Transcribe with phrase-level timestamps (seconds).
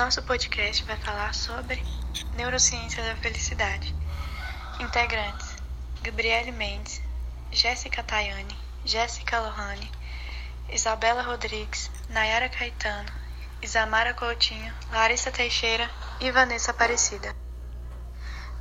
[0.00, 1.84] nosso podcast vai falar sobre
[2.34, 3.94] neurociência da felicidade.
[4.80, 5.54] Integrantes:
[6.00, 7.02] Gabriele Mendes,
[7.52, 9.92] Jéssica Tayane, Jéssica Lohane,
[10.70, 13.12] Isabela Rodrigues, Nayara Caetano,
[13.60, 17.36] Isamara Coutinho, Larissa Teixeira e Vanessa Aparecida.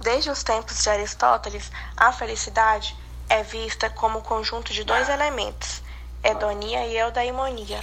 [0.01, 2.93] Desde os tempos de Aristóteles, a felicidade
[3.29, 5.81] é vista como o conjunto de dois elementos,
[6.21, 7.79] hedonia e eudaimonia.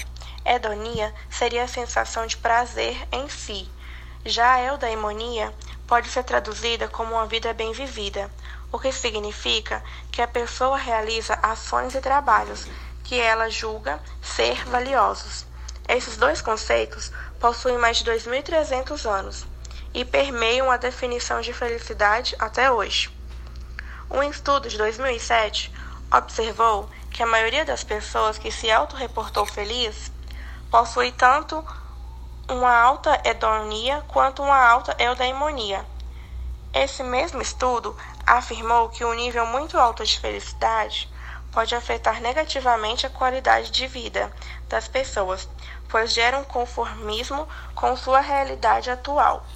[0.47, 3.69] Hedonia seria a sensação de prazer em si.
[4.25, 5.53] Já a eudaimonia
[5.87, 8.31] pode ser traduzida como uma vida bem vivida,
[8.71, 12.67] o que significa que a pessoa realiza ações e trabalhos
[13.05, 15.47] que ela julga ser valiosos.
[15.89, 19.47] Esses dois conceitos possuem mais de 2.300 anos
[19.95, 23.11] e permeiam a definição de felicidade até hoje.
[24.11, 25.73] Um estudo de 2007
[26.13, 30.11] observou que a maioria das pessoas que se autorreportou feliz
[30.77, 31.65] possui tanto
[32.51, 35.83] uma alta hedonia quanto uma alta eudaimonia.
[36.71, 37.97] Esse mesmo estudo
[38.27, 41.11] afirmou que um nível muito alto de felicidade
[41.51, 44.31] pode afetar negativamente a qualidade de vida
[44.69, 45.49] das pessoas,
[45.89, 49.47] pois gera um conformismo com sua realidade atual.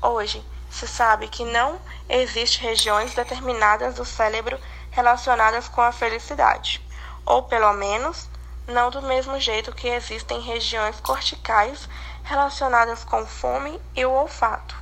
[0.00, 0.40] Hoje,
[0.70, 4.56] se sabe que não existem regiões determinadas do cérebro
[4.92, 6.80] relacionadas com a felicidade,
[7.26, 8.29] ou pelo menos
[8.70, 11.88] não do mesmo jeito que existem regiões corticais
[12.22, 14.74] relacionadas com fome e o olfato.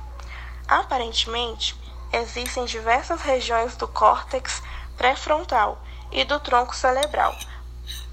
[0.67, 1.75] Aparentemente,
[2.13, 4.61] existem diversas regiões do córtex
[4.97, 5.81] pré-frontal
[6.11, 7.35] e do tronco cerebral.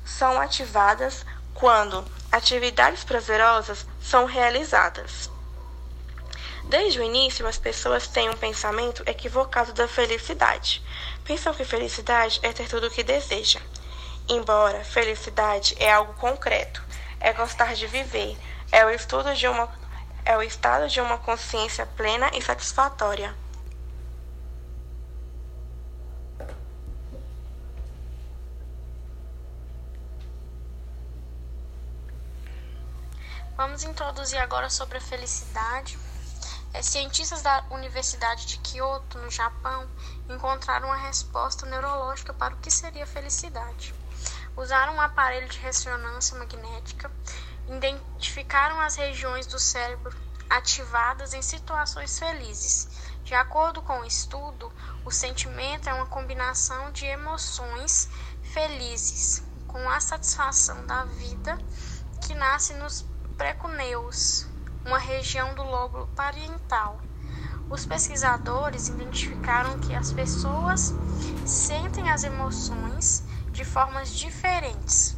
[0.05, 1.24] São ativadas
[1.55, 5.30] quando atividades prazerosas são realizadas.
[6.64, 10.83] Desde o início, as pessoas têm um pensamento equivocado da felicidade.
[11.24, 13.61] Pensam que felicidade é ter tudo o que deseja.
[14.28, 16.82] Embora felicidade é algo concreto,
[17.20, 18.36] é gostar de viver,
[18.72, 19.70] é o estudo de uma
[20.24, 23.33] é o estado de uma consciência plena e satisfatória.
[33.56, 35.96] Vamos introduzir agora sobre a felicidade.
[36.77, 39.89] É, cientistas da Universidade de Kyoto, no Japão,
[40.29, 43.95] encontraram uma resposta neurológica para o que seria felicidade.
[44.55, 47.11] Usaram um aparelho de ressonância magnética,
[47.67, 50.14] identificaram as regiões do cérebro
[50.51, 52.89] ativadas em situações felizes.
[53.25, 54.70] De acordo com o estudo,
[55.03, 58.11] o sentimento é uma combinação de emoções
[58.43, 61.57] felizes com a satisfação da vida
[62.20, 63.07] que nasce nos
[63.39, 64.47] precuneus,
[64.86, 67.01] uma região do lobo parietal.
[67.69, 70.95] Os pesquisadores identificaram que as pessoas
[71.45, 75.17] sentem as emoções de formas diferentes.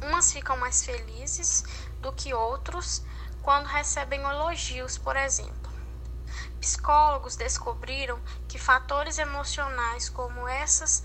[0.00, 1.64] Umas ficam mais felizes
[2.00, 3.02] do que outros
[3.42, 5.72] quando recebem elogios, por exemplo.
[6.60, 11.02] Psicólogos descobriram que fatores emocionais como essas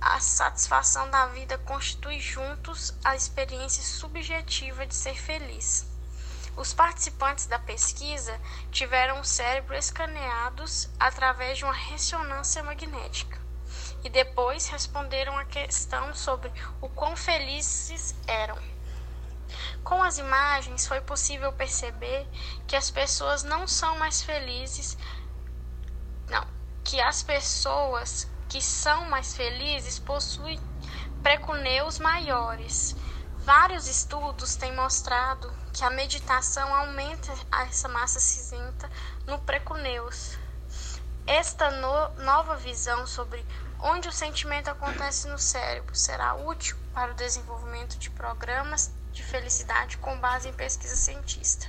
[0.00, 5.93] a satisfação da vida constitui juntos a experiência subjetiva de ser feliz.
[6.56, 13.44] Os participantes da pesquisa tiveram o cérebro escaneados através de uma ressonância magnética
[14.04, 18.56] e depois responderam a questão sobre o quão felizes eram.
[19.82, 22.28] Com as imagens foi possível perceber
[22.66, 24.96] que as pessoas não são mais felizes,
[26.28, 26.46] não,
[26.84, 30.60] que as pessoas que são mais felizes possuem
[31.22, 32.94] precuneus maiores.
[33.38, 37.34] Vários estudos têm mostrado que a meditação aumenta
[37.68, 38.88] essa massa cinzenta
[39.26, 40.38] no precuneus.
[41.26, 43.44] Esta no, nova visão sobre
[43.80, 49.98] onde o sentimento acontece no cérebro será útil para o desenvolvimento de programas de felicidade
[49.98, 51.66] com base em pesquisa cientista,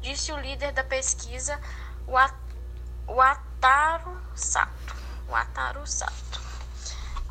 [0.00, 1.60] disse o líder da pesquisa,
[2.06, 4.94] o Ataru Sato.
[5.28, 6.29] O Ataru Sato.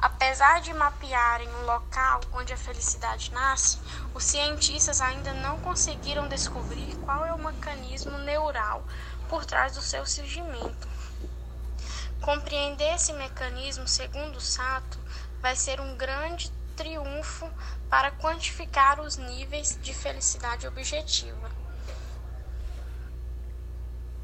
[0.02, 3.78] Apesar de mapearem o local onde a felicidade nasce,
[4.14, 8.82] os cientistas ainda não conseguiram descobrir qual é o mecanismo neural
[9.28, 10.88] por trás do seu surgimento.
[12.22, 14.98] Compreender esse mecanismo, segundo Sato,
[15.42, 17.52] vai ser um grande triunfo
[17.90, 21.52] para quantificar os níveis de felicidade objetiva.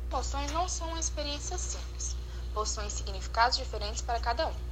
[0.10, 2.16] Emoções não são uma experiência simples,
[2.54, 4.65] possuem significados diferentes para cada um.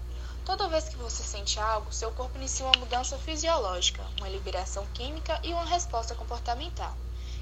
[0.45, 5.39] Toda vez que você sente algo, seu corpo inicia uma mudança fisiológica, uma liberação química
[5.41, 6.97] e uma resposta comportamental.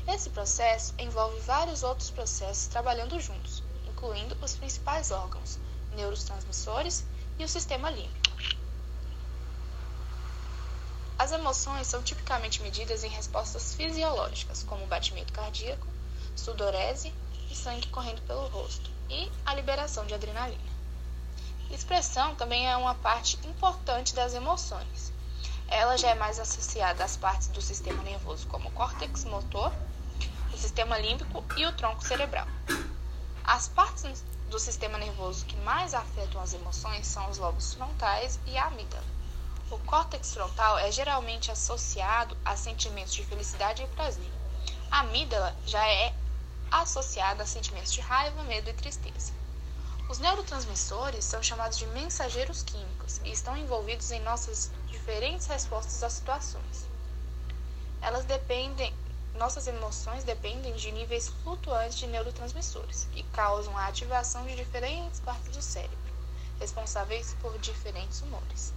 [0.08, 5.58] Esse processo envolve vários outros processos trabalhando juntos, incluindo os principais órgãos,
[5.92, 7.04] neurotransmissores
[7.40, 8.32] e o sistema límbico.
[11.18, 15.88] As emoções são tipicamente medidas em respostas fisiológicas, como batimento cardíaco,
[16.36, 17.12] sudorese
[17.50, 20.71] e sangue correndo pelo rosto, e a liberação de adrenalina.
[21.72, 25.14] Expressão também é uma parte importante das emoções.
[25.70, 29.72] Ela já é mais associada às partes do sistema nervoso, como o córtex motor,
[30.54, 32.46] o sistema límbico e o tronco cerebral.
[33.42, 38.58] As partes do sistema nervoso que mais afetam as emoções são os lobos frontais e
[38.58, 39.06] a amígdala.
[39.72, 44.30] O córtex frontal é geralmente associado a sentimentos de felicidade e prazer.
[44.92, 46.14] A amígdala já é
[46.70, 49.41] associada a sentimentos de raiva, medo e tristeza.
[50.12, 56.12] Os neurotransmissores são chamados de mensageiros químicos e estão envolvidos em nossas diferentes respostas às
[56.12, 56.86] situações.
[58.02, 58.94] Elas dependem,
[59.34, 65.56] nossas emoções dependem de níveis flutuantes de neurotransmissores, que causam a ativação de diferentes partes
[65.56, 65.98] do cérebro,
[66.60, 68.74] responsáveis por diferentes humores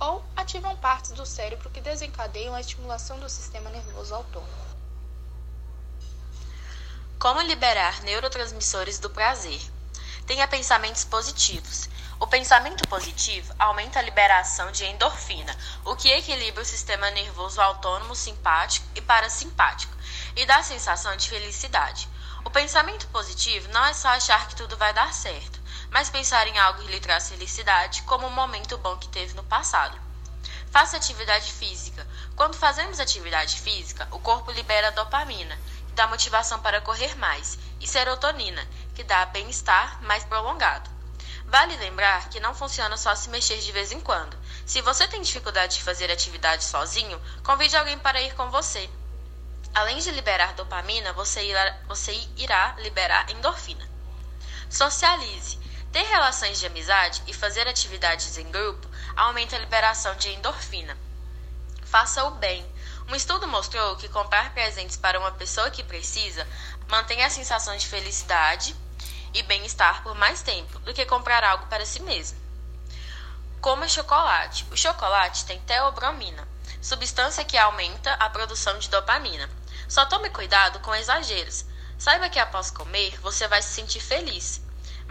[0.00, 4.50] ou ativam partes do cérebro que desencadeiam a estimulação do sistema nervoso autônomo.
[7.20, 9.60] Como liberar neurotransmissores do prazer?
[10.26, 11.88] Tenha pensamentos positivos.
[12.18, 18.14] O pensamento positivo aumenta a liberação de endorfina, o que equilibra o sistema nervoso autônomo
[18.14, 19.96] simpático e parasimpático
[20.36, 22.08] e dá a sensação de felicidade.
[22.44, 26.58] O pensamento positivo não é só achar que tudo vai dar certo mas pensar em
[26.58, 30.00] algo que lhe traz felicidade, como um momento bom que teve no passado.
[30.70, 32.06] Faça atividade física.
[32.34, 35.54] Quando fazemos atividade física, o corpo libera dopamina,
[35.86, 38.66] que dá motivação para correr mais, e serotonina,
[39.02, 40.88] que dá bem-estar mais prolongado.
[41.46, 44.38] Vale lembrar que não funciona só se mexer de vez em quando.
[44.64, 48.88] Se você tem dificuldade de fazer atividade sozinho, convide alguém para ir com você.
[49.74, 53.90] Além de liberar dopamina, você irá, você irá liberar endorfina.
[54.70, 55.58] Socialize.
[55.90, 60.96] Ter relações de amizade e fazer atividades em grupo aumenta a liberação de endorfina.
[61.82, 62.64] Faça o bem.
[63.08, 66.46] Um estudo mostrou que comprar presentes para uma pessoa que precisa
[66.88, 68.76] mantém a sensação de felicidade
[69.34, 72.38] e bem-estar por mais tempo do que comprar algo para si mesmo.
[73.60, 74.66] Coma chocolate.
[74.70, 76.46] O chocolate tem teobromina,
[76.80, 79.48] substância que aumenta a produção de dopamina.
[79.88, 81.64] Só tome cuidado com exageros.
[81.98, 84.60] Saiba que após comer você vai se sentir feliz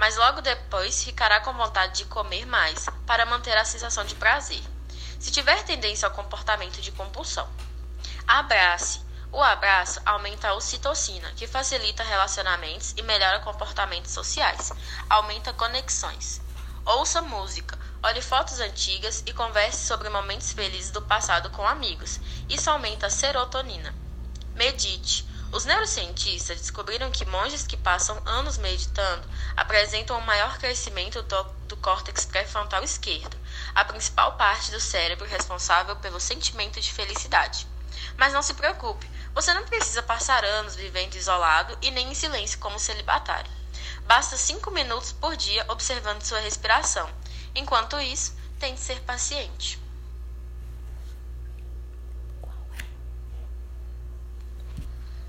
[0.02, 4.60] mas logo depois ficará com vontade de comer mais para manter a sensação de prazer,
[5.20, 7.48] se tiver tendência ao comportamento de compulsão.
[8.28, 9.02] Abrace.
[9.34, 14.74] O abraço aumenta a ocitocina, que facilita relacionamentos e melhora comportamentos sociais,
[15.10, 16.42] aumenta conexões.
[16.84, 22.20] Ouça música, olhe fotos antigas e converse sobre momentos felizes do passado com amigos.
[22.50, 23.96] Isso aumenta a serotonina.
[24.54, 25.26] Medite.
[25.50, 29.26] Os neurocientistas descobriram que monges que passam anos meditando
[29.56, 33.38] apresentam um maior crescimento do, do córtex pré-frontal esquerdo,
[33.76, 37.68] a principal parte do cérebro responsável pelo sentimento de felicidade.
[38.18, 42.60] Mas não se preocupe, você não precisa passar anos vivendo isolado e nem em silêncio
[42.60, 43.52] como celibatário.
[44.06, 47.10] Basta cinco minutos por dia observando sua respiração.
[47.56, 49.80] Enquanto isso, tente ser paciente.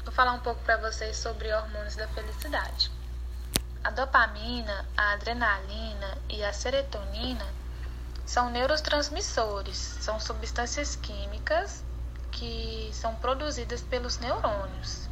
[0.04, 2.90] Vou falar um pouco para vocês sobre hormônios da felicidade.
[3.84, 7.46] A dopamina, a adrenalina e a serotonina
[8.26, 11.82] são neurotransmissores, são substâncias químicas
[12.32, 15.08] que são produzidas pelos neurônios.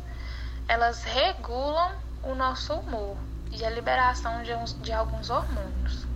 [0.67, 3.17] Elas regulam o nosso humor
[3.53, 6.07] e a liberação de, uns, de alguns hormônios.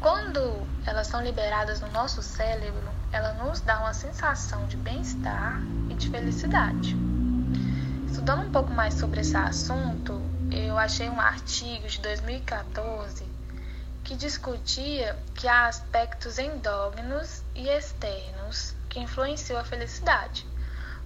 [0.00, 5.94] Quando elas são liberadas no nosso cérebro, ela nos dá uma sensação de bem-estar e
[5.94, 6.96] de felicidade.
[8.06, 13.30] Estudando um pouco mais sobre esse assunto, eu achei um artigo de 2014
[14.04, 20.46] que discutia que há aspectos endógenos e externos que influenciam a felicidade.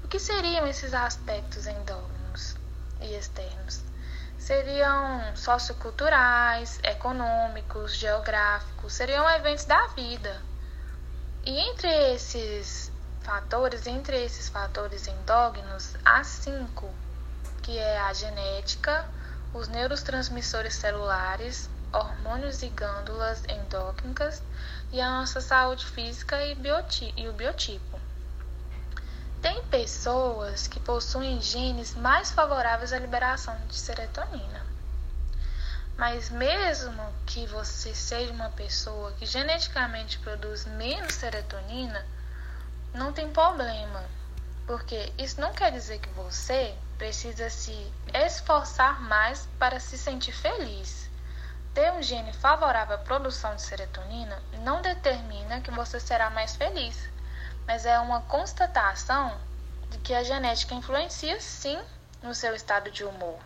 [0.03, 2.57] O que seriam esses aspectos endógenos
[3.01, 3.81] e externos?
[4.37, 10.43] Seriam socioculturais, econômicos, geográficos, seriam eventos da vida.
[11.45, 12.91] E entre esses
[13.23, 16.93] fatores, entre esses fatores endógenos, há cinco,
[17.63, 19.09] que é a genética,
[19.55, 24.43] os neurotransmissores celulares, hormônios e glândulas endócrinas
[24.93, 26.57] e a nossa saúde física e,
[27.17, 28.01] e o biotipo.
[29.41, 34.67] Tem pessoas que possuem genes mais favoráveis à liberação de serotonina.
[35.97, 42.05] Mas mesmo que você seja uma pessoa que geneticamente produz menos serotonina,
[42.93, 44.05] não tem problema,
[44.67, 51.06] porque isso não quer dizer que você precisa se esforçar mais para se sentir feliz.
[51.77, 57.07] Ter um gene favorável à produção de serotonina não determina que você será mais feliz,
[57.67, 59.39] mas é uma constatação
[59.91, 61.79] de que a genética influencia sim
[62.23, 63.39] no seu estado de humor.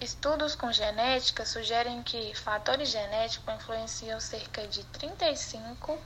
[0.00, 5.98] Estudos com genética sugerem que fatores genéticos influenciam cerca de 35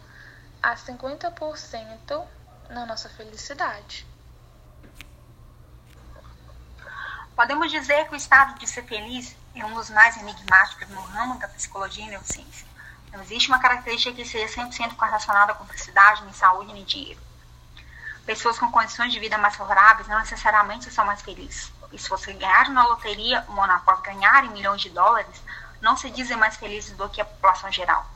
[0.62, 2.26] a 50%
[2.70, 4.06] na nossa felicidade.
[7.36, 11.36] Podemos dizer que o estado de ser feliz é um dos mais enigmáticos no ramo
[11.40, 12.64] da psicologia e neurociência.
[13.12, 17.20] Não existe uma característica que seja 100% correlacionada com felicidade, nem saúde, nem dinheiro.
[18.24, 21.72] Pessoas com condições de vida mais favoráveis não necessariamente são mais felizes.
[21.92, 25.42] E se você ganhar na loteria na após ganhar em milhões de dólares,
[25.80, 28.06] não se dizem mais felizes do que a população geral.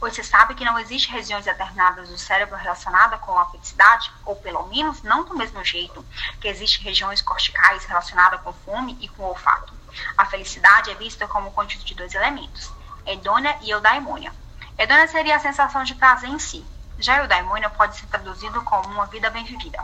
[0.00, 4.36] Hoje se sabe que não existe regiões determinadas do cérebro relacionada com a felicidade, ou
[4.36, 6.04] pelo menos não do mesmo jeito
[6.40, 9.72] que existem regiões corticais relacionadas com fome e com olfato.
[10.16, 12.70] A felicidade é vista como conjunto de dois elementos,
[13.06, 14.32] hedônia e eudaimônia.
[14.78, 16.64] Hedônia seria a sensação de prazer em si,
[16.98, 19.78] já o daimônio pode ser traduzido como uma vida bem vivida,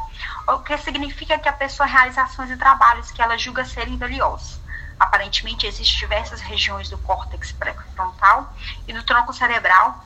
[0.49, 4.59] o que significa que a pessoa realiza ações e trabalhos que ela julga serem valiosos.
[5.05, 8.51] Aparentemente, existem diversas regiões do córtex pré-frontal
[8.89, 10.03] e do tronco cerebral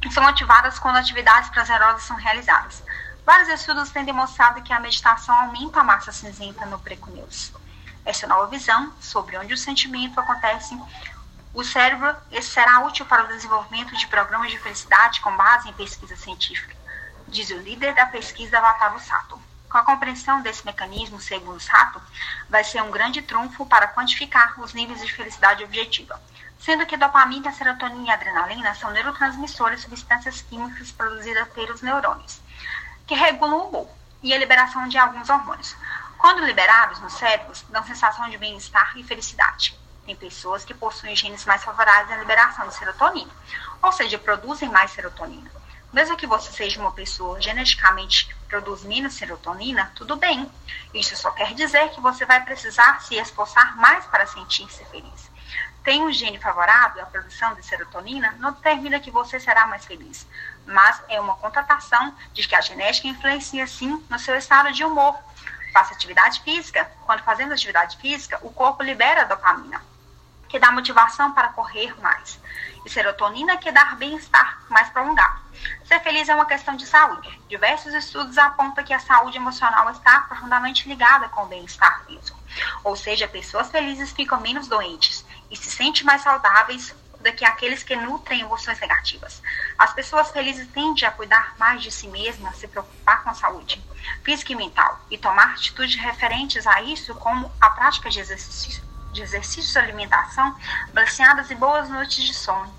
[0.00, 2.84] que são ativadas quando atividades prazerosas são realizadas.
[3.24, 7.52] Vários estudos têm demonstrado que a meditação aumenta a massa cinzenta no precuneus.
[8.04, 10.80] Essa nova visão sobre onde o sentimento acontece
[11.52, 16.14] o cérebro será útil para o desenvolvimento de programas de felicidade com base em pesquisa
[16.14, 16.76] científica,
[17.26, 19.40] diz o líder da pesquisa Vataro Sato.
[19.68, 22.00] Com a compreensão desse mecanismo, segundo Sato,
[22.48, 26.20] vai ser um grande trunfo para quantificar os níveis de felicidade objetiva,
[26.58, 32.40] sendo que dopamina, serotonina e adrenalina são neurotransmissores, substâncias químicas produzidas pelos neurônios,
[33.06, 33.90] que regulam o humor
[34.22, 35.76] e a liberação de alguns hormônios.
[36.16, 39.78] Quando liberados nos cérebros, dão sensação de bem-estar e felicidade.
[40.04, 43.32] Tem pessoas que possuem genes mais favoráveis à liberação de serotonina,
[43.82, 45.55] ou seja, produzem mais serotonina.
[45.92, 50.50] Mesmo que você seja uma pessoa geneticamente que produz menos serotonina, tudo bem.
[50.92, 55.30] Isso só quer dizer que você vai precisar se esforçar mais para sentir-se feliz.
[55.82, 60.26] Tem um gene favorável à produção de serotonina, não determina que você será mais feliz,
[60.66, 65.16] mas é uma constatação de que a genética influencia sim no seu estado de humor.
[65.72, 66.90] Faça atividade física.
[67.04, 69.80] Quando fazemos atividade física, o corpo libera dopamina
[70.48, 72.40] que dá motivação para correr mais,
[72.84, 75.40] e serotonina, que dá bem-estar mais prolongado.
[75.84, 77.40] Ser feliz é uma questão de saúde.
[77.48, 82.38] Diversos estudos apontam que a saúde emocional está profundamente ligada com o bem-estar físico.
[82.84, 87.82] Ou seja, pessoas felizes ficam menos doentes e se sentem mais saudáveis do que aqueles
[87.82, 89.42] que nutrem emoções negativas.
[89.76, 93.82] As pessoas felizes tendem a cuidar mais de si mesmas, se preocupar com a saúde
[94.22, 98.86] física e mental e tomar atitudes referentes a isso, como a prática de exercício
[99.16, 100.54] de exercícios de alimentação
[100.92, 102.72] balanceadas e boas noites de sono.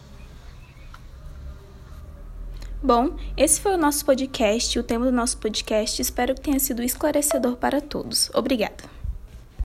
[2.82, 6.00] Bom, esse foi o nosso podcast, o tema do nosso podcast.
[6.00, 8.30] Espero que tenha sido esclarecedor para todos.
[8.34, 8.97] Obrigada.